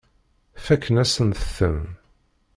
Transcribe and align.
Fakken-asent-ten. 0.65 1.79